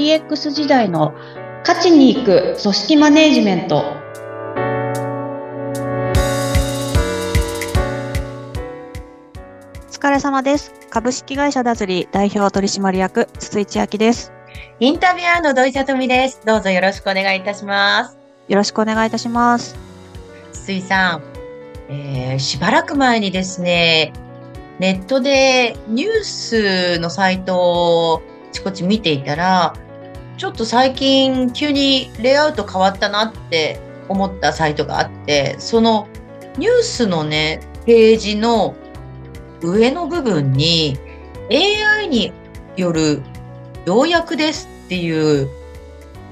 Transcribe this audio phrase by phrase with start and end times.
[0.00, 1.12] DX 時代の
[1.60, 3.76] 勝ちに行く組織マネジメント。
[3.76, 3.82] お
[9.92, 10.72] 疲れ様です。
[10.88, 14.32] 株式会社ダズリー代表取締役筒井千明です。
[14.80, 16.40] インタビュアーの土井さとみです。
[16.46, 18.16] どうぞよろしくお願いいたします。
[18.48, 19.76] よろしくお願いいたします。
[20.54, 21.22] 筒井さん、
[21.90, 24.14] えーしばらく前にですね、
[24.78, 29.74] ネットでニュースのサイトをちこち見ていたら、
[30.40, 36.08] ちょっと最近急にレイアウト変わったなって思ったサイトがあって、その
[36.56, 38.74] ニュースのね、ページの
[39.60, 40.96] 上の部分に
[41.50, 42.32] AI に
[42.78, 43.20] よる
[43.84, 45.50] 要約ですっていう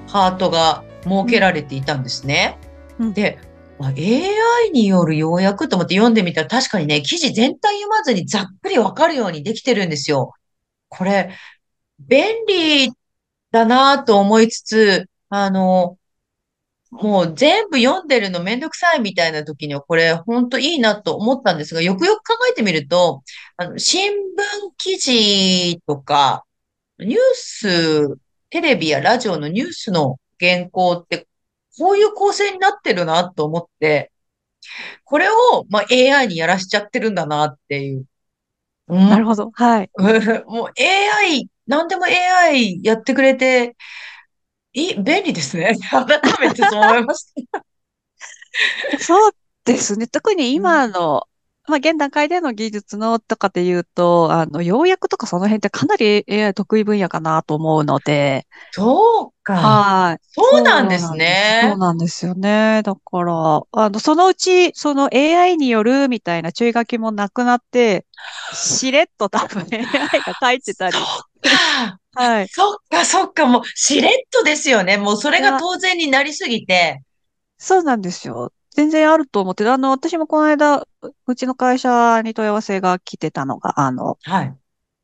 [0.07, 2.57] ハートが設けられていたんですね。
[2.99, 3.38] うんで、
[3.79, 10.33] あ AI による要約と思って読んでみたら確かにね、記事全体読まずにざっくりわかるようにできてるんですよ。
[10.88, 11.29] これ、
[11.99, 12.91] 便利
[13.51, 15.99] だなと思いつつ、あの、
[16.91, 23.23] もう全部読んでるのめんどくさいみたいな時にはこれ本当いいなと思ったんですが、よくよく考えてみると、
[23.57, 24.15] あの、新聞
[24.79, 26.45] 記事とか、
[26.99, 28.19] ニュース、
[28.51, 31.29] テレビやラジオのニュースの原稿って、
[31.79, 34.13] こういう構成になってるなと思って、
[35.04, 38.07] これを、まあ、AI にやらしちゃってるんだなっていう。
[38.88, 39.51] うんなるほど。
[39.54, 39.91] はい。
[40.46, 43.77] もう AI、何でも AI やってくれて、
[44.73, 45.77] い、便利ですね。
[45.91, 46.07] 改
[46.41, 47.65] めてそう思いました。
[48.99, 49.33] そう
[49.65, 50.07] ですね。
[50.09, 51.27] 特に今の、
[51.69, 59.59] まあ、現段階での技術のとかで言うと、あの、要約とかその辺ってかなり AI 得意分野かなと思うので、そうか。
[59.60, 60.25] はい。
[60.33, 62.83] そうなんですねそうなんですよね。
[62.85, 68.06] だから、あの、そのうち、その AI によるみたいな注意書きもなくなって、
[68.50, 71.10] しれっと多分 AI が書いてたり、
[71.43, 72.00] そっか。
[72.15, 72.50] はい。
[72.50, 73.47] そっか、そっか。
[73.47, 74.97] もう、しれっとですよね。
[74.97, 77.03] もう、それが当然になりすぎて。
[77.59, 78.53] そうなんですよ。
[78.70, 80.86] 全然あると思って、あの、私もこの間、う
[81.26, 84.58] うちの会社に問い合わせが来てたのが、あの、はい。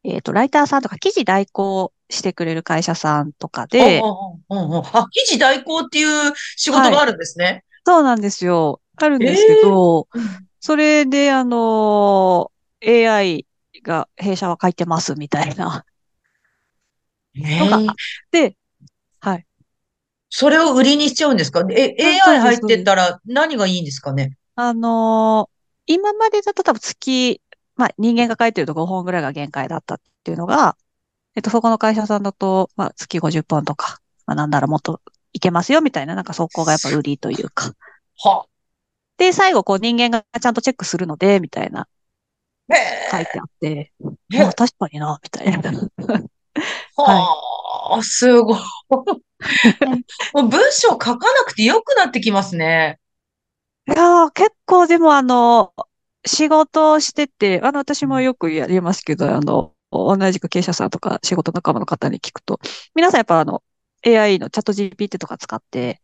[0.05, 7.65] えっと、ライターさんとか記事代行してくれる会社さんとかで、おうおうおうあ、記事代行っていう仕事があるんですね。
[7.87, 8.81] そうなんですよ。
[8.97, 10.09] あるんですけど、
[10.61, 13.47] それで、あの、AI
[13.83, 15.85] が弊社は書いてますみたいな。
[17.37, 17.41] え
[18.31, 18.57] で、はい。
[20.37, 21.65] それを売りにしちゃうんですか？
[21.71, 21.95] え、
[22.27, 24.37] あ AI 入ってたら何がいいんですかね？
[24.57, 25.49] あの
[25.87, 27.41] 今までだと多分月、
[27.77, 30.77] まあ人間が書いてると5本ぐらいが限界だったっていうのが、
[31.37, 35.01] えっと、そこの会社さんだと、まあ月50本とか、まあなんならもっと
[35.33, 37.73] いけますよみたいな、なんかそこがやっぱ売りというか。
[38.19, 38.47] は。
[39.17, 41.87] で、最後こう人間がちゃんとチェックするので、みたいな
[42.73, 43.93] へ書いてあって、
[44.33, 44.39] え。
[44.39, 45.71] まあ確かにな、みたいな。
[46.97, 48.59] はあ、すごい。
[50.33, 52.99] もう文章書かなくてよくなってきますね。
[53.87, 55.75] いやー、結構でもあの、
[56.27, 62.61] 仕事をしてて、あの、私もよくやりますけど、あの、同じく経営者さんとか仕事仲間の方に聞くと、
[62.95, 63.63] 皆さんやっぱあの、
[64.03, 66.01] AI のチャット GPT とか使って、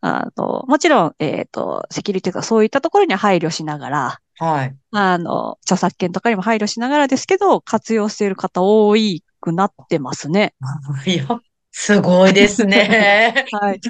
[0.00, 4.76] あの、もちろん、えっと、セキュリティとかそういったところには配慮しながら、はい。
[4.92, 10.54] あの、著作権とかにも配慮しながらですけど、活用している方多いくなってますね。
[11.06, 11.26] いや、
[11.72, 13.46] すごいですね。
[13.52, 13.80] はい。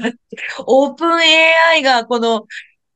[0.66, 1.18] オープン
[1.72, 2.46] AI がこの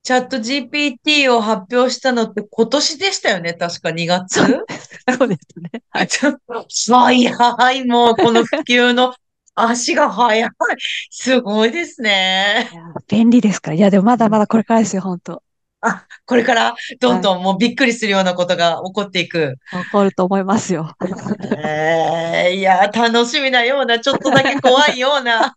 [0.03, 3.55] チャット GPT を発表したのって今年でしたよね？
[3.55, 4.41] 確か2月？
[4.41, 5.83] そうですね。
[5.91, 6.09] はい。
[6.09, 9.15] ちょっと、早い、もう、この普及の
[9.55, 10.51] 足が早い。
[11.11, 12.71] すごいですね
[13.09, 13.77] 便利ですから。
[13.77, 15.43] いや、でもまだまだこれからですよ、本当
[15.87, 19.57] あ、これからどんどんもうびっくりするようなことが起こっていく。
[19.71, 20.97] 起こると思いますよ。
[21.59, 25.57] えー、いや、楽しみなような、ちょっとだけ怖いような、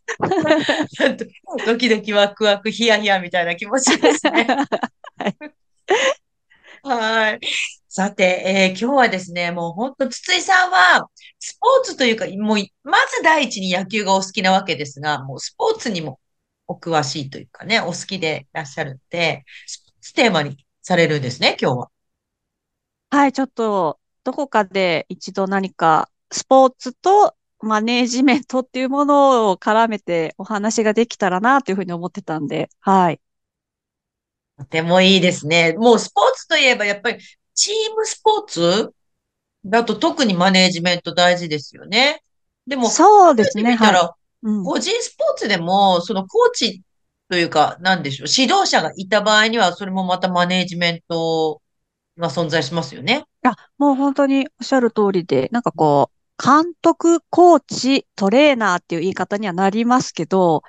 [1.65, 4.47] ドキドキワクワクヒヤヒヤみたいな気持ちですね。
[6.83, 7.39] はい。
[7.87, 11.09] さて、えー今日はですね、もう本当、筒井さんは、
[11.39, 16.19] スポーツというか、もう、まず第一に野球がお好きなわけですが、もうスポーツにも
[16.67, 21.89] お詳しいというかね、お好きでいらっしゃるんで、ステーマにされるんですね、今日は。
[23.09, 33.21] はい、ちょっと、どこかで一度何かスポーツとマネージメントっていうものを絡めてお話ができたらなというふうに思ってたんで、はい。
[34.57, 35.73] とてもいいですね。
[35.77, 37.19] もうスポーツといえばやっぱり
[37.53, 38.93] チームスポーツ
[39.65, 42.21] だと特にマネージメント大事ですよね。
[42.65, 43.77] でも、そうですね、はい。
[43.77, 44.63] 考えてみたら、うん。
[44.63, 46.81] 個人スポーツでも、そのコーチ
[47.29, 51.61] というか、なんでしょう、指導者がいた場合には、それもまたマネージメント
[52.17, 53.25] が存在しますよね。
[53.43, 60.61] あ、もう本当におっしゃる通りで、なんかこう、監督、コーチ、トレーナーっていう言い方にはなりますけど、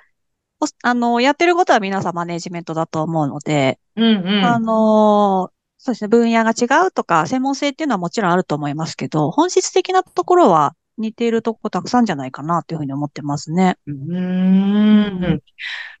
[0.59, 4.45] おあの、やってることは皆さんマネジメントだと思うので、うんうん。
[4.45, 13.77] あの、そうですね、分野が違うとか、専門性っていうのはもちろんあると思いますけど、本質的なところは似ているとこたくさんじゃないかなというふうに思ってますね。
[13.87, 15.41] うーん。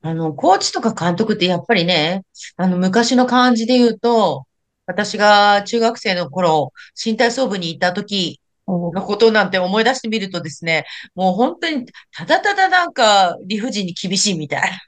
[0.01, 2.23] あの、コーチとか監督ってやっぱりね、
[2.57, 4.45] あの、昔の感じで言うと、
[4.85, 10.85] 私が中学生の頃、新体操部にいた時おのことなんて思い出してみるとですね、
[11.15, 14.79] もう本当にただただなんか理不尽に厳しいみたいな。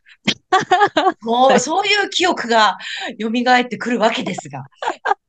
[1.22, 2.78] もうそういう記憶が
[3.20, 4.64] 蘇ってくるわけですが。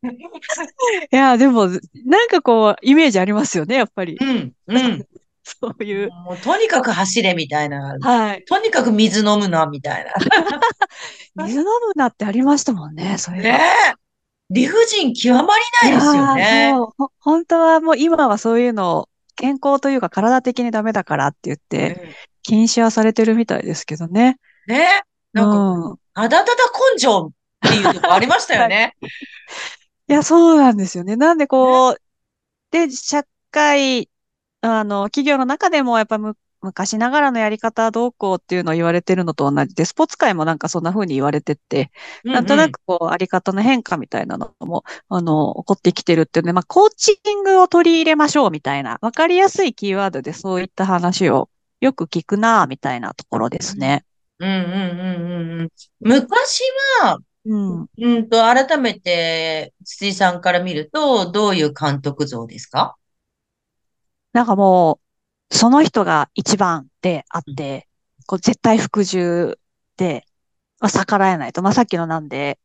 [0.02, 1.68] いや、でも、
[2.04, 4.16] なんかこう、イメージありますよね、やっぱり。
[4.20, 5.06] うん、うん。
[5.44, 6.10] そういう。
[6.10, 7.96] もうとにかく走れみたいな。
[8.00, 8.44] はい。
[8.44, 10.12] とにかく水飲むなみたいな。
[11.46, 13.60] 水飲むなってありましたもんね、それね
[13.90, 13.94] え。
[14.50, 16.74] 理不尽極まりないですよね。
[17.20, 24.36] 本当はもう今はそういうのを健康というか体的にダメだからって言って禁止はされてるみたいですけどね。
[24.66, 25.02] ねえ。
[25.32, 25.96] なんか、うん。
[26.14, 26.56] あだただ
[26.94, 27.32] 根性
[27.66, 28.94] っていうとこありましたよね。
[30.12, 31.16] いや、そうなんですよね。
[31.16, 31.96] なんでこう、
[32.70, 34.10] で、社会、
[34.62, 41.92] あの、企業の中でもやっぱむ昔ながらのやり方はどうこうっていうのを言われてるのと同じで、スポーツ界もなんかそんな風に言われてて、
[42.32, 51.50] なんとなくこう、あり方の変化みたいなのも、あの、起こってきてるっていうね、まあ、コーチングを取り入れましょうみたいな、わかりやすいキーワードでそういった話を
[51.80, 54.04] よく聞くな、みたいなところですね。
[54.38, 55.68] うんうんうんうんうん。
[56.00, 56.60] 昔
[57.02, 57.86] は、うん。
[57.98, 62.96] うんと、改めて、筒井さんから見ると、どういう監督像ですか？
[64.32, 65.00] なんかも
[65.50, 67.88] う、その人が一番であって、
[68.26, 69.58] こう絶対服従
[69.96, 70.24] で、
[70.80, 71.62] まあ、逆らえないと。
[71.62, 72.58] まあ、さっきのなんで、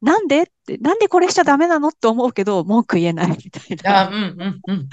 [0.00, 4.08] なんでって、なんでこれしちゃダメなのって思うけど、文句言えないみたいあ、な。
[4.08, 4.88] うんうんうん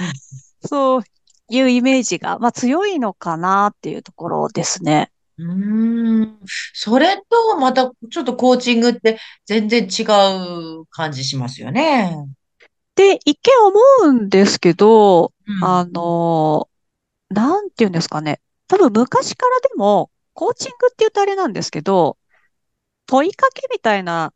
[0.66, 1.04] そう
[1.50, 5.12] いうイメージが、まあ、強いのかなっていうところですね。
[5.38, 6.22] うん。
[6.22, 6.40] うーん。
[6.74, 10.04] それと、また、ちょっとコーチングって全然違
[10.82, 12.16] う感じしますよね。
[12.96, 16.70] で、一見思うんですけど、うんあの、
[17.30, 18.40] なんていうんですかね。
[18.68, 22.18] 多分昔からでも、コーチングって言うとあれなんですけど、
[23.06, 24.34] 問いかけみたいな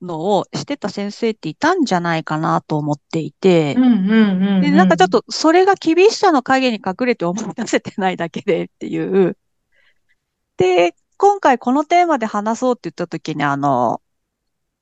[0.00, 4.60] のをしてた先生っていたんじゃないかなと思っていてう、んうんうんうん。
[4.60, 9.36] で、なんかちょっとそれが厳しさの影に隠れて思い出せてないだけでっていう。
[10.56, 14.02] で、今回このテーマで話そうって言った時に、あの、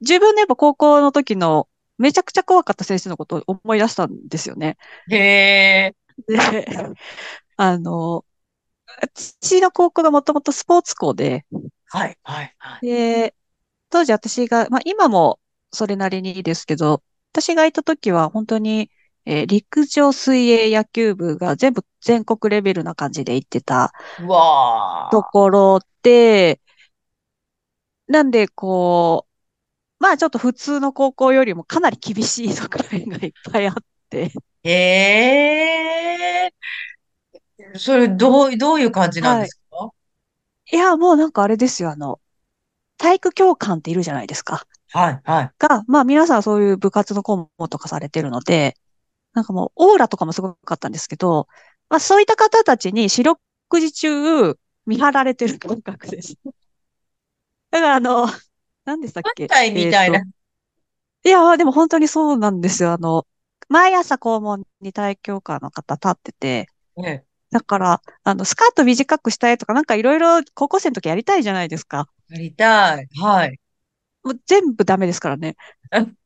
[0.00, 4.78] 自分でやっぱ高校の時のめちゃくちゃ怖かった先生のことを思い出したんですよね。
[5.10, 5.96] へえ。
[6.28, 6.66] で、
[7.56, 8.24] あの、
[9.14, 11.46] 父の高校がもともとスポーツ校で、
[11.88, 12.86] はいはいはい。
[12.86, 13.34] で、
[13.90, 15.40] 当時私が、まあ今も
[15.72, 17.02] それなりにいいですけど、
[17.32, 18.90] 私がいた時は本当に、
[19.24, 23.92] えー陸上水泳野球部が全部全国レベルな感じで行ってた
[25.10, 26.60] ところで、
[28.08, 29.26] なんでこ
[30.00, 33.74] う、まあちょっと普通の高校よりもかなり厳しい側面がいっぱいあっ
[34.10, 34.68] て、ー。
[34.68, 34.70] へ
[36.46, 36.52] え。
[37.76, 39.90] それ、どう、どういう感じなんですか？
[40.72, 42.20] いや、もうなんかあれですよ、あの、
[42.98, 44.66] 体育教官っているじゃないですか。
[44.90, 45.50] はいはい。
[45.58, 48.76] が、まあ皆さんそういう部活の顧問とかされてるので、
[49.34, 51.48] なんかもうオーラとかもすごかったんですけど、
[51.88, 53.40] まあそういった方たちに四六
[53.80, 56.36] 時中見張られてる感覚です。
[57.70, 58.26] だからあの、
[58.84, 59.44] 何でしたっけ？
[59.44, 60.26] みたいみたいなえーと
[61.24, 62.92] いや、でも本当にそうなんですよ。
[62.92, 63.26] あの、
[63.68, 66.66] 毎朝校門に体育教官の方立ってて、
[66.96, 72.08] ねだから、あの、スカート短くしたいとか、なんかいろいろ高校生の時やりたいじゃないですか。
[72.30, 73.08] やりたい。
[73.20, 73.60] はい。
[74.22, 75.56] もう全部ダメですからね
[75.92, 76.16] うん。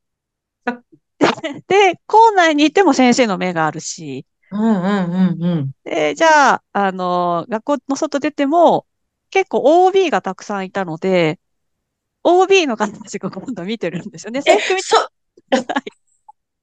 [1.69, 5.71] で、校内にいても先生の目があるし、うんうんうんうん。
[5.85, 8.87] で、じゃあ、あの、学校の外出ても、
[9.31, 11.41] 結構 OB がたくさんいたので、
[12.23, 14.43] OB の方たちが今度見てるんですよね。
[14.43, 14.97] 制えそ、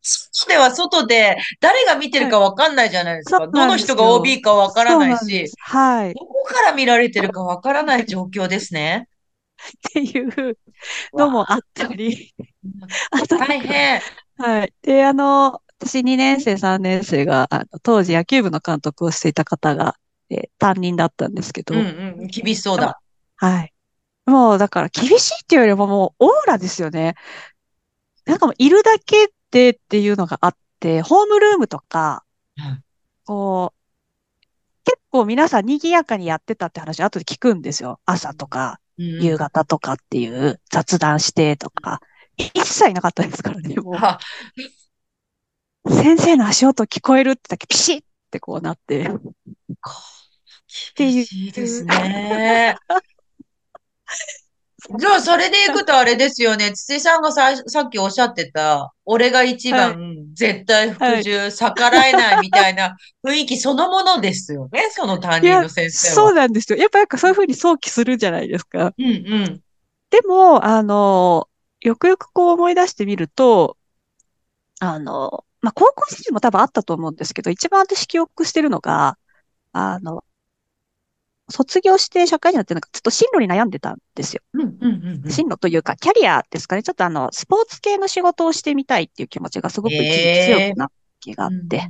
[0.01, 3.38] 外では外で、誰が見てるかわかんないじゃないですか。
[3.38, 6.12] そうなんですよどの人が OB かわからないしはい。
[6.12, 9.07] っどこから見られてるかわからない状況ですね。
[9.93, 10.57] ていう
[11.13, 12.33] のもあったり、
[13.29, 14.01] 大変。
[14.38, 14.74] はい。
[14.82, 19.96] で、あの、私2年生、3年生が、あの、当時野球部の監督をしていた方が、
[20.30, 22.28] えー担任だったんですけど、うんうん。
[22.28, 23.00] 厳しそうだ。
[23.36, 23.74] はい。
[24.25, 27.16] もう、だから、厳しいっていうよりももう、オーラですよね。
[28.25, 32.24] なんかもう、いるだけでっていうのがあって、ホームルームとか、
[32.58, 32.84] うん
[33.25, 33.84] こう、
[34.86, 38.00] 結構皆さん賑やかにやってたって話、後で聞くんですよ。
[38.06, 42.00] 朝とか、うん夕方とかっていう雑談してとか。
[42.38, 43.96] 一切なかったですからね、もう。
[43.96, 44.18] あ
[45.88, 49.10] 先生の足音聞こえるってだけピシッってこうなって。
[50.96, 52.78] 厳しいですね。
[55.00, 56.74] じゃあ、それでいくとあれですよね。
[56.74, 64.90] 筒井さんがさ、さっきおっしゃってた、俺が一番、絶対服従、逆らえないみたいな 雰囲気そのものですよね。
[64.92, 66.16] その担任の先生は。
[66.16, 66.78] そうなんですよ。
[66.78, 68.94] やっぱなんかそういうふうに想起するじゃないですか。
[68.98, 69.62] うんうん。
[70.10, 71.48] でも、あの、
[71.84, 73.78] よくよくこう思い出してみると、
[74.80, 79.18] あの、まあ、高校時代も多分あったと思うんですけど、一番私記憶してるのが、
[79.74, 80.24] あの、
[81.50, 84.42] 卒業して社会人になってなんかちょっと進路に悩んでたんですよ。
[84.54, 84.88] うんうんう
[85.20, 85.32] んうん。
[85.32, 86.84] 進路というか、キャリアですかね。
[86.84, 91.90] ちょっとあの、スポーツ系の仕事をしてみたいっていう気持ちがすごく一時強くなった気があって。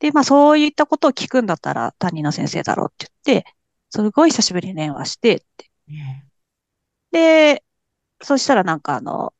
[0.00, 3.46] で、まあそういったことを聞くんだったら担任の先生だろうって言って、
[3.90, 5.70] すごい久しぶりに電話してって。
[5.88, 6.26] ね
[7.12, 7.64] で、
[8.22, 9.34] そしたらなんかあの、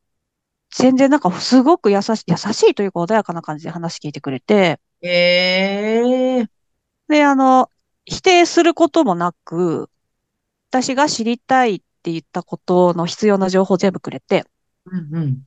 [0.70, 6.48] 全然なんかすごく優しい、優しいというか穏やかな感じで話聞いてくれて、ええ
[7.08, 7.70] で、あの、
[8.04, 9.90] 否定することもなく、
[10.70, 14.44] 私が知りたいって言ったことの必要な情報を全部くれて、
[14.86, 15.42] うんうん。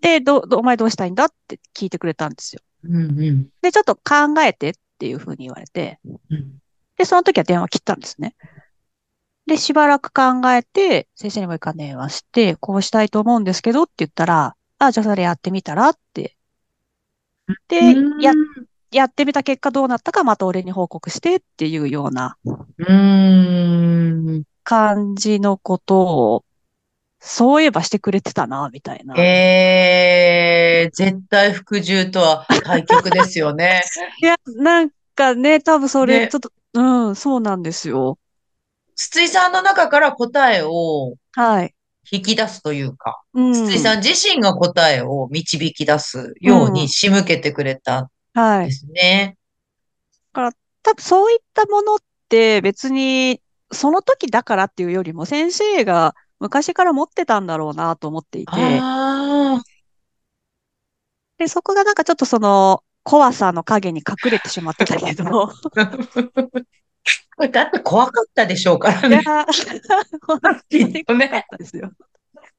[0.00, 2.62] で、ど、ど、お前どうしたいんだって聞いてくれたんですよ。
[2.84, 3.48] うんうん。
[3.60, 6.58] で、ちょっと考えてっていうふうに言われて、うん
[6.96, 8.34] で、その時は電話切ったんですね。
[9.46, 16.36] で、しばらく考えて、先生にもう一回電話して、こうしたいと思うんですけどって言ったら、あ、じゃあそれやってみたらって。
[17.68, 18.32] で、や、
[18.90, 24.42] やってみた結果どうなったかまた俺に報告してっていうようなうーん。
[24.64, 26.44] 感じのことを、
[27.20, 29.14] そういえばしてくれてたな、みたいな。
[29.16, 33.82] ええ絶対服従とは対極ですよね。
[34.20, 38.18] いや、なんかね、多分それ、ねちょっと、うん、そうなんですよ。
[38.96, 41.74] 筒井さんの中から答えをはい。
[42.10, 43.52] 引き出すというか、うん。
[43.52, 48.10] 筒井さん自身が答えを導き出すよううんに仕向けてくれたんで
[48.40, 48.72] はい。
[48.72, 49.36] すね。
[50.82, 51.98] 多分そういったものっ
[52.28, 53.40] て別に、
[53.72, 58.80] その時だからっていうよりも先生が昔から持ってたんだろうなと思っていて、
[61.38, 65.24] で、そこがなんかちょっとその怖さの影に隠れてしまってたけど、
[67.38, 69.22] だって怖かったでしょうからね。
[70.26, 70.50] 怖か
[71.38, 71.90] ったですよ。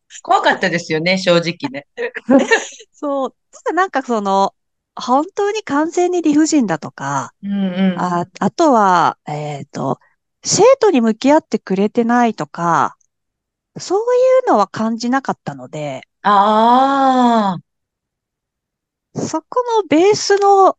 [0.22, 1.88] 怖かったですよね、正直ね。
[2.94, 3.36] そう。
[3.52, 4.54] ただなんかその、
[4.96, 8.00] 本当に完全に理不尽だとか、うんうん。
[8.00, 10.00] あ、あとは、えっと、
[10.44, 12.98] 生徒に向き合ってくれてないとか、
[13.78, 14.04] そうい
[14.48, 17.58] うのは感じなかったので、あ
[19.14, 20.78] あ、そこのベースの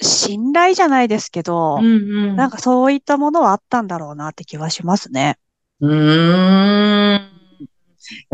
[0.00, 2.36] 信頼じゃないですけど、うんうん。
[2.36, 5.38] なんかそういったものはあったんだろうなって気はしますね。
[5.80, 7.30] うーん。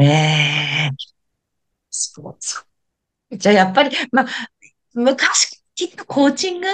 [0.01, 0.91] ええ
[1.91, 2.63] そうそ
[3.31, 3.37] う。
[3.37, 4.27] じゃあ、やっぱり、まあ、
[4.95, 6.69] 昔、きっとコーチング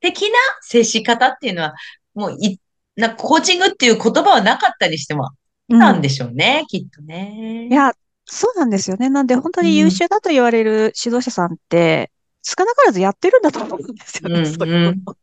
[0.00, 0.28] 的な
[0.62, 1.74] 接し方っていうのは、
[2.14, 2.58] もうい、
[2.96, 5.30] な、コーチングっていう言葉はなかったにしても、
[5.68, 7.68] うんなんでしょうね、きっとね。
[7.70, 7.94] いや、
[8.26, 9.08] そうなんですよね。
[9.08, 12.10] なんで本当に優秀だと言われる指導者さんって、
[12.44, 14.40] 少なからずやってるんだと思うんですよね。
[14.40, 15.18] うんそういうこと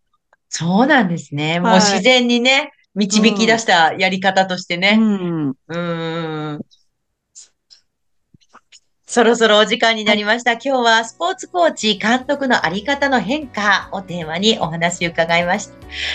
[0.54, 1.62] そうなんですね。
[1.62, 4.98] もうはい自然にね、導き出したやり方としてね。
[5.00, 5.50] うん。
[5.50, 6.31] うーん。
[9.12, 10.54] そろそろお時間になりました。
[10.54, 15.74] 今日はスポーツコーチ監督のあり方の変化をテーマにお話を伺いました。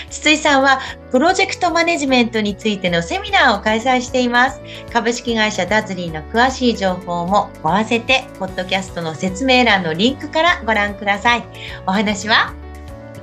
[0.09, 0.79] 筒井さんは
[1.11, 4.59] プロジェクトマネジメントについてのセミナーを開催しています。
[4.91, 11.43] 株式会社ダズリーの詳しい情報も合わせて、ポッドキャストの説明欄のリンクからご覧ください。
[11.85, 12.51] お話は？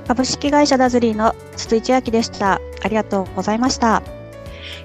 [0.07, 2.61] 株式会社ダズリーの筒井千明でした。
[2.81, 4.01] ありがとうございました。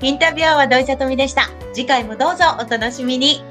[0.03, 1.49] インタビュアーは土井さとみでした。
[1.73, 3.49] 次回もどうぞお楽しみに。